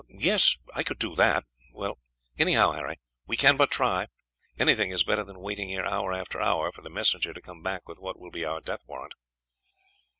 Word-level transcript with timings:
"Yes, 0.09 0.57
I 0.73 0.81
could 0.81 0.97
do 0.97 1.13
that. 1.13 1.43
Well, 1.73 1.99
anyhow, 2.35 2.71
Harry, 2.71 2.99
we 3.27 3.37
can 3.37 3.55
but 3.55 3.69
try; 3.69 4.07
anything 4.57 4.89
is 4.89 5.03
better 5.03 5.23
than 5.23 5.39
waiting 5.39 5.69
here 5.69 5.85
hour 5.85 6.11
after 6.11 6.41
hour 6.41 6.71
for 6.71 6.81
the 6.81 6.89
messenger 6.89 7.33
to 7.35 7.39
come 7.39 7.61
back 7.61 7.87
with 7.87 7.99
what 7.99 8.17
will 8.19 8.31
be 8.31 8.43
our 8.43 8.61
death 8.61 8.81
warrant." 8.87 9.13